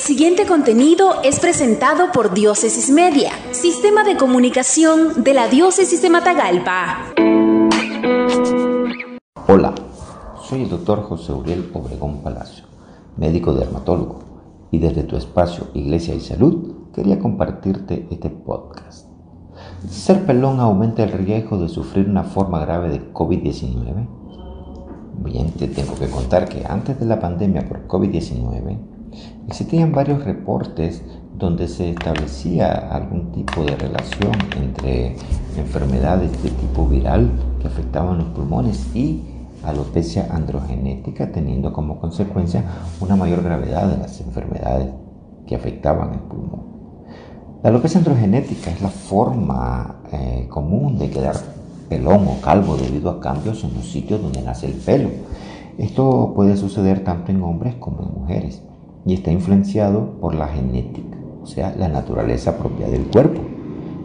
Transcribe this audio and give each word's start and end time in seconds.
siguiente 0.00 0.46
contenido 0.46 1.20
es 1.22 1.40
presentado 1.40 2.10
por 2.10 2.32
Diócesis 2.32 2.90
Media, 2.90 3.32
Sistema 3.52 4.02
de 4.02 4.16
Comunicación 4.16 5.22
de 5.22 5.34
la 5.34 5.46
Diócesis 5.48 6.00
de 6.00 6.08
Matagalpa. 6.08 7.12
Hola, 9.46 9.74
soy 10.42 10.62
el 10.62 10.70
doctor 10.70 11.02
José 11.02 11.32
Uriel 11.32 11.70
Obregón 11.74 12.22
Palacio, 12.22 12.64
médico 13.18 13.52
dermatólogo, 13.52 14.20
y 14.70 14.78
desde 14.78 15.02
tu 15.02 15.16
espacio 15.16 15.66
Iglesia 15.74 16.14
y 16.14 16.20
Salud 16.20 16.90
quería 16.94 17.18
compartirte 17.18 18.08
este 18.10 18.30
podcast. 18.30 19.06
¿Ser 19.86 20.24
pelón 20.24 20.60
aumenta 20.60 21.02
el 21.02 21.12
riesgo 21.12 21.58
de 21.58 21.68
sufrir 21.68 22.08
una 22.08 22.24
forma 22.24 22.58
grave 22.60 22.88
de 22.88 23.12
COVID-19? 23.12 24.08
Bien, 25.18 25.50
te 25.52 25.68
tengo 25.68 25.94
que 25.94 26.08
contar 26.08 26.48
que 26.48 26.64
antes 26.66 26.98
de 26.98 27.04
la 27.04 27.20
pandemia 27.20 27.68
por 27.68 27.86
COVID-19, 27.86 28.78
Existían 29.48 29.92
varios 29.92 30.24
reportes 30.24 31.02
donde 31.40 31.66
se 31.68 31.90
establecía 31.90 32.72
algún 32.92 33.32
tipo 33.32 33.64
de 33.64 33.74
relación 33.74 34.32
entre 34.56 35.16
enfermedades 35.56 36.30
de 36.42 36.50
tipo 36.50 36.86
viral 36.86 37.30
que 37.60 37.66
afectaban 37.66 38.18
los 38.18 38.28
pulmones 38.28 38.94
y 38.94 39.22
alopecia 39.64 40.28
androgenética, 40.30 41.32
teniendo 41.32 41.72
como 41.72 41.98
consecuencia 41.98 42.64
una 43.00 43.16
mayor 43.16 43.42
gravedad 43.42 43.88
de 43.88 43.98
las 43.98 44.20
enfermedades 44.20 44.92
que 45.46 45.56
afectaban 45.56 46.14
el 46.14 46.20
pulmón. 46.20 46.70
La 47.62 47.70
alopecia 47.70 47.98
androgenética 47.98 48.70
es 48.70 48.80
la 48.80 48.88
forma 48.88 50.02
eh, 50.12 50.46
común 50.48 50.98
de 50.98 51.10
quedar 51.10 51.36
pelón 51.88 52.26
o 52.28 52.40
calvo 52.40 52.76
debido 52.76 53.10
a 53.10 53.20
cambios 53.20 53.64
en 53.64 53.74
los 53.74 53.86
sitios 53.86 54.22
donde 54.22 54.42
nace 54.42 54.66
el 54.66 54.74
pelo. 54.74 55.10
Esto 55.76 56.32
puede 56.34 56.56
suceder 56.56 57.04
tanto 57.04 57.32
en 57.32 57.42
hombres 57.42 57.74
como 57.74 58.02
en 58.02 58.14
mujeres 58.14 58.62
y 59.04 59.14
está 59.14 59.30
influenciado 59.30 60.18
por 60.20 60.34
la 60.34 60.48
genética, 60.48 61.16
o 61.42 61.46
sea, 61.46 61.74
la 61.76 61.88
naturaleza 61.88 62.58
propia 62.58 62.88
del 62.88 63.04
cuerpo, 63.06 63.40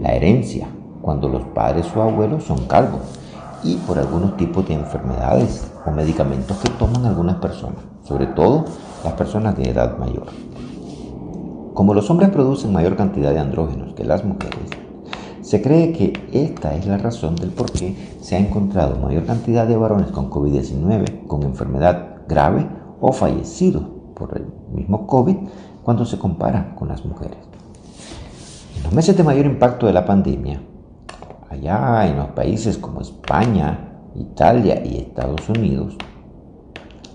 la 0.00 0.14
herencia, 0.14 0.68
cuando 1.02 1.28
los 1.28 1.42
padres 1.42 1.86
o 1.94 2.02
abuelos 2.02 2.44
son 2.44 2.66
calvos, 2.66 3.02
y 3.64 3.76
por 3.76 3.98
algunos 3.98 4.36
tipos 4.36 4.66
de 4.68 4.74
enfermedades 4.74 5.70
o 5.84 5.90
medicamentos 5.90 6.56
que 6.58 6.70
toman 6.70 7.04
algunas 7.04 7.36
personas, 7.36 7.78
sobre 8.04 8.26
todo 8.26 8.64
las 9.04 9.14
personas 9.14 9.56
de 9.56 9.70
edad 9.70 9.98
mayor. 9.98 10.26
Como 11.74 11.94
los 11.94 12.08
hombres 12.10 12.30
producen 12.30 12.72
mayor 12.72 12.96
cantidad 12.96 13.32
de 13.32 13.40
andrógenos 13.40 13.94
que 13.94 14.04
las 14.04 14.24
mujeres, 14.24 14.70
se 15.42 15.62
cree 15.62 15.92
que 15.92 16.12
esta 16.32 16.74
es 16.74 16.86
la 16.86 16.98
razón 16.98 17.36
del 17.36 17.50
por 17.50 17.70
qué 17.70 17.96
se 18.20 18.36
ha 18.36 18.38
encontrado 18.38 18.96
mayor 18.96 19.24
cantidad 19.24 19.66
de 19.66 19.76
varones 19.76 20.10
con 20.10 20.30
COVID-19 20.30 21.26
con 21.26 21.42
enfermedad 21.42 22.16
grave 22.28 22.66
o 23.00 23.12
fallecidos 23.12 23.97
por 24.18 24.36
el 24.36 24.46
mismo 24.72 25.06
COVID 25.06 25.36
cuando 25.82 26.04
se 26.04 26.18
compara 26.18 26.74
con 26.74 26.88
las 26.88 27.04
mujeres. 27.04 27.38
En 28.76 28.82
los 28.84 28.92
meses 28.92 29.16
de 29.16 29.24
mayor 29.24 29.46
impacto 29.46 29.86
de 29.86 29.92
la 29.92 30.04
pandemia, 30.04 30.60
allá 31.50 32.06
en 32.06 32.16
los 32.16 32.28
países 32.28 32.78
como 32.78 33.00
España, 33.00 33.78
Italia 34.14 34.84
y 34.84 34.98
Estados 34.98 35.48
Unidos, 35.48 35.96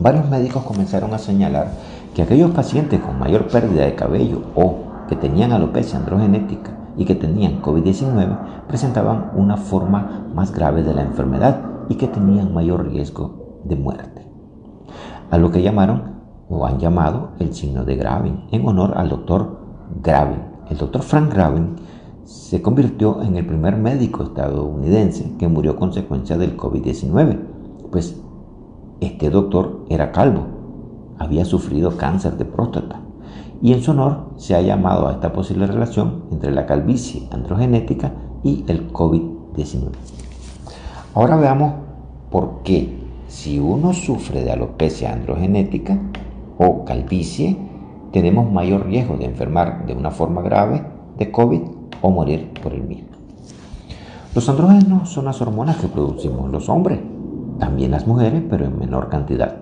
varios 0.00 0.28
médicos 0.28 0.64
comenzaron 0.64 1.12
a 1.14 1.18
señalar 1.18 1.68
que 2.14 2.22
aquellos 2.22 2.52
pacientes 2.52 3.00
con 3.00 3.18
mayor 3.18 3.48
pérdida 3.48 3.84
de 3.84 3.94
cabello 3.94 4.42
o 4.54 4.76
que 5.08 5.16
tenían 5.16 5.52
alopecia 5.52 5.98
androgenética 5.98 6.70
y 6.96 7.04
que 7.04 7.14
tenían 7.14 7.60
COVID-19 7.60 8.66
presentaban 8.68 9.32
una 9.34 9.56
forma 9.56 10.26
más 10.34 10.52
grave 10.52 10.82
de 10.82 10.94
la 10.94 11.02
enfermedad 11.02 11.60
y 11.88 11.96
que 11.96 12.08
tenían 12.08 12.54
mayor 12.54 12.88
riesgo 12.88 13.60
de 13.64 13.76
muerte. 13.76 14.26
A 15.30 15.38
lo 15.38 15.50
que 15.50 15.62
llamaron 15.62 16.13
o 16.54 16.66
han 16.66 16.78
llamado 16.78 17.30
el 17.38 17.52
signo 17.52 17.84
de 17.84 17.96
Gravin 17.96 18.44
en 18.52 18.66
honor 18.66 18.94
al 18.96 19.08
doctor 19.08 19.58
Gravin. 20.02 20.42
El 20.70 20.78
doctor 20.78 21.02
Frank 21.02 21.32
Gravin 21.32 21.76
se 22.24 22.62
convirtió 22.62 23.22
en 23.22 23.36
el 23.36 23.46
primer 23.46 23.76
médico 23.76 24.22
estadounidense 24.22 25.36
que 25.38 25.48
murió 25.48 25.72
a 25.72 25.76
consecuencia 25.76 26.38
del 26.38 26.56
COVID-19, 26.56 27.38
pues 27.90 28.20
este 29.00 29.28
doctor 29.28 29.84
era 29.90 30.12
calvo, 30.12 30.46
había 31.18 31.44
sufrido 31.44 31.96
cáncer 31.96 32.36
de 32.36 32.44
próstata 32.44 33.00
y 33.60 33.72
en 33.72 33.82
su 33.82 33.90
honor 33.90 34.30
se 34.36 34.54
ha 34.54 34.60
llamado 34.60 35.08
a 35.08 35.12
esta 35.12 35.32
posible 35.32 35.66
relación 35.66 36.24
entre 36.30 36.52
la 36.52 36.66
calvicie 36.66 37.28
androgenética 37.30 38.12
y 38.42 38.64
el 38.68 38.92
COVID-19. 38.92 39.90
Ahora 41.14 41.36
veamos 41.36 41.74
por 42.30 42.62
qué 42.62 43.04
si 43.28 43.58
uno 43.58 43.92
sufre 43.92 44.42
de 44.44 44.52
alopecia 44.52 45.12
androgenética, 45.12 45.98
o 46.58 46.84
calvicie, 46.84 47.56
tenemos 48.12 48.50
mayor 48.50 48.86
riesgo 48.86 49.16
de 49.16 49.24
enfermar 49.24 49.86
de 49.86 49.94
una 49.94 50.10
forma 50.10 50.40
grave 50.42 50.84
de 51.18 51.32
COVID 51.32 51.62
o 52.00 52.10
morir 52.10 52.52
por 52.62 52.72
el 52.72 52.84
mismo. 52.84 53.08
Los 54.34 54.48
andrógenos 54.48 55.08
son 55.08 55.24
las 55.26 55.40
hormonas 55.40 55.76
que 55.76 55.88
producimos 55.88 56.50
los 56.50 56.68
hombres, 56.68 57.00
también 57.58 57.90
las 57.90 58.06
mujeres, 58.06 58.42
pero 58.48 58.64
en 58.64 58.78
menor 58.78 59.08
cantidad. 59.08 59.56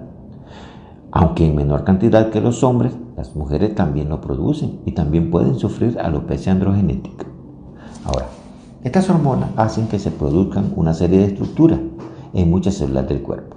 Aunque 1.11 1.47
en 1.47 1.55
menor 1.55 1.85
cantidad 1.85 2.31
que 2.31 2.41
los 2.41 2.63
hombres, 2.63 2.95
las 3.17 3.37
mujeres 3.37 3.75
también 3.75 4.09
lo 4.09 4.21
producen 4.21 4.81
y 4.87 4.93
también 4.93 5.31
pueden 5.31 5.59
sufrir 5.59 5.99
alopecia 5.99 6.53
androgenética. 6.53 7.27
Ahora, 8.05 8.27
estas 8.83 9.09
hormonas 9.11 9.51
hacen 9.57 9.89
que 9.89 9.99
se 9.99 10.11
produzcan 10.11 10.73
una 10.77 10.95
serie 10.95 11.19
de 11.19 11.27
estructuras 11.27 11.79
en 12.33 12.51
muchas 12.51 12.75
células 12.75 13.09
del 13.09 13.23
cuerpo. 13.23 13.57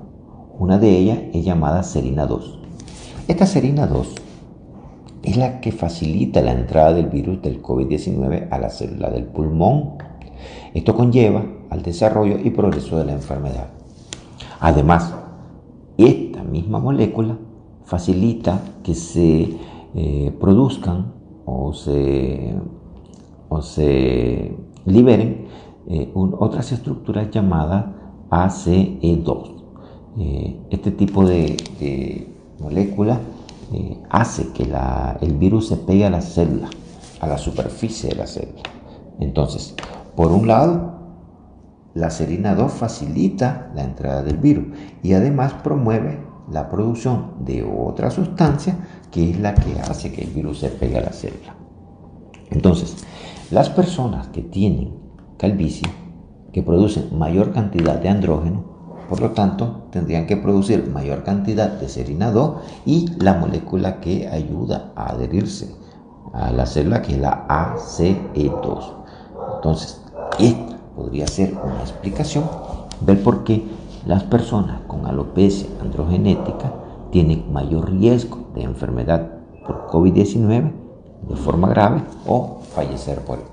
Una 0.59 0.77
de 0.77 0.97
ellas 0.97 1.19
es 1.33 1.43
llamada 1.43 1.83
serina 1.83 2.25
2 2.25 2.64
esta 3.27 3.45
serina 3.45 3.87
2 3.87 4.15
es 5.23 5.37
la 5.37 5.59
que 5.59 5.71
facilita 5.71 6.41
la 6.41 6.51
entrada 6.51 6.93
del 6.93 7.07
virus 7.07 7.41
del 7.41 7.61
COVID-19 7.61 8.47
a 8.51 8.59
la 8.59 8.69
célula 8.69 9.09
del 9.09 9.25
pulmón. 9.25 9.95
Esto 10.75 10.95
conlleva 10.95 11.43
al 11.71 11.81
desarrollo 11.81 12.37
y 12.37 12.51
progreso 12.51 12.97
de 12.97 13.05
la 13.05 13.13
enfermedad. 13.13 13.69
Además, 14.59 15.15
esta 15.97 16.43
misma 16.43 16.79
molécula 16.79 17.37
facilita 17.85 18.61
que 18.83 18.93
se 18.93 19.57
eh, 19.95 20.31
produzcan 20.39 21.13
o 21.45 21.73
se, 21.73 22.53
o 23.49 23.61
se 23.61 24.55
liberen 24.85 25.47
eh, 25.87 26.11
otras 26.13 26.71
estructuras 26.71 27.31
llamadas 27.31 27.85
ACE2. 28.29 29.51
Eh, 30.17 30.59
este 30.69 30.91
tipo 30.91 31.25
de 31.25 32.34
molécula 32.59 33.19
eh, 33.73 33.97
hace 34.09 34.51
que 34.53 34.67
el 35.21 35.33
virus 35.35 35.67
se 35.67 35.77
pegue 35.77 36.05
a 36.05 36.09
la 36.09 36.21
célula, 36.21 36.69
a 37.19 37.27
la 37.27 37.37
superficie 37.37 38.09
de 38.09 38.15
la 38.15 38.27
célula. 38.27 38.61
Entonces, 39.19 39.75
por 40.15 40.31
un 40.31 40.47
lado, 40.47 40.95
la 41.93 42.09
serina 42.09 42.55
2 42.55 42.71
facilita 42.71 43.71
la 43.73 43.83
entrada 43.83 44.21
del 44.21 44.37
virus 44.37 44.67
y 45.01 45.13
además 45.13 45.53
promueve 45.53 46.19
la 46.51 46.69
producción 46.69 47.33
de 47.39 47.63
otra 47.63 48.11
sustancia 48.11 48.77
que 49.11 49.31
es 49.31 49.39
la 49.39 49.55
que 49.55 49.79
hace 49.79 50.11
que 50.11 50.23
el 50.23 50.31
virus 50.31 50.59
se 50.59 50.69
pegue 50.69 50.97
a 50.97 51.01
la 51.01 51.13
célula. 51.13 51.55
Entonces, 52.51 52.97
las 53.49 53.69
personas 53.69 54.27
que 54.27 54.41
tienen 54.41 54.93
calvicie, 55.37 55.87
que 56.51 56.61
producen 56.61 57.17
mayor 57.17 57.51
cantidad 57.53 57.99
de 57.99 58.09
andrógeno, 58.09 58.74
por 59.09 59.21
lo 59.21 59.31
tanto, 59.31 59.83
tendrían 59.91 60.25
que 60.25 60.37
producir 60.37 60.89
mayor 60.89 61.23
cantidad 61.23 61.69
de 61.69 61.89
serina 61.89 62.31
2 62.31 62.55
y 62.85 63.09
la 63.19 63.35
molécula 63.35 63.99
que 63.99 64.27
ayuda 64.27 64.91
a 64.95 65.11
adherirse 65.11 65.75
a 66.33 66.51
la 66.51 66.65
célula 66.65 67.01
que 67.01 67.13
es 67.13 67.19
la 67.19 67.47
ACE2. 67.47 68.83
Entonces, 69.55 70.01
esta 70.39 70.77
podría 70.95 71.27
ser 71.27 71.53
una 71.53 71.81
explicación 71.81 72.45
del 73.01 73.17
por 73.19 73.43
qué 73.43 73.63
las 74.05 74.23
personas 74.23 74.81
con 74.87 75.05
alopecia 75.05 75.67
androgenética 75.81 76.71
tienen 77.11 77.51
mayor 77.51 77.91
riesgo 77.91 78.49
de 78.53 78.63
enfermedad 78.63 79.29
por 79.65 79.87
COVID-19 79.87 80.71
de 81.29 81.35
forma 81.35 81.69
grave 81.69 82.03
o 82.27 82.59
fallecer 82.73 83.19
por 83.21 83.39
él. 83.39 83.45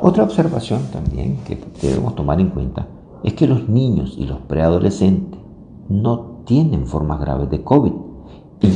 Otra 0.00 0.24
observación 0.24 0.82
también 0.92 1.38
que 1.44 1.58
debemos 1.82 2.14
tomar 2.14 2.40
en 2.40 2.50
cuenta 2.50 2.86
es 3.22 3.34
que 3.34 3.46
los 3.46 3.68
niños 3.68 4.14
y 4.16 4.26
los 4.26 4.38
preadolescentes 4.40 5.40
no 5.88 6.42
tienen 6.44 6.86
formas 6.86 7.20
graves 7.20 7.50
de 7.50 7.62
COVID. 7.62 7.92
Y 8.60 8.72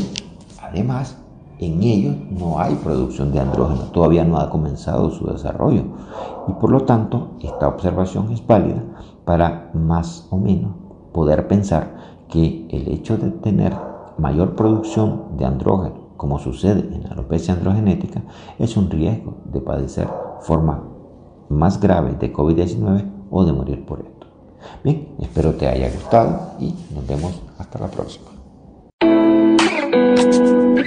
además 0.63 1.19
en 1.59 1.83
ellos 1.83 2.17
no 2.31 2.59
hay 2.59 2.75
producción 2.75 3.33
de 3.33 3.41
andrógeno, 3.41 3.83
todavía 3.93 4.25
no 4.25 4.39
ha 4.39 4.51
comenzado 4.51 5.11
su 5.11 5.27
desarrollo. 5.27 5.85
Y 6.49 6.53
por 6.55 6.71
lo 6.71 6.81
tanto 6.81 7.37
esta 7.41 7.69
observación 7.69 8.33
es 8.33 8.45
válida 8.47 8.83
para 9.25 9.71
más 9.75 10.27
o 10.31 10.37
menos 10.37 10.73
poder 11.13 11.47
pensar 11.47 11.95
que 12.29 12.67
el 12.71 12.89
hecho 12.89 13.17
de 13.17 13.31
tener 13.31 13.77
mayor 14.19 14.57
producción 14.57 15.37
de 15.37 15.45
andrógeno, 15.45 16.09
como 16.17 16.39
sucede 16.39 16.81
en 16.95 17.05
la 17.05 17.11
alopecia 17.11 17.55
androgenética, 17.55 18.23
es 18.59 18.77
un 18.77 18.91
riesgo 18.91 19.35
de 19.53 19.61
padecer 19.61 20.09
forma 20.41 20.83
más 21.49 21.81
grave 21.81 22.15
de 22.15 22.33
COVID-19 22.33 23.11
o 23.31 23.45
de 23.45 23.53
morir 23.53 23.85
por 23.87 24.01
él. 24.01 24.22
Bien, 24.83 25.09
espero 25.21 25.55
te 25.55 25.69
haya 25.69 25.91
gustado 25.91 26.55
y 26.59 26.75
nos 26.95 27.07
vemos 27.07 27.43
hasta 27.59 27.79
la 27.79 27.89
próxima. 27.89 28.33